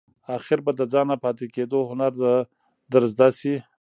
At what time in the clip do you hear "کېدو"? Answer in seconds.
1.55-1.79